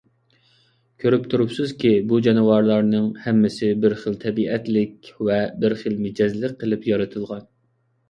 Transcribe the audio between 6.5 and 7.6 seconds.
قىلىپ يارىتىلغان.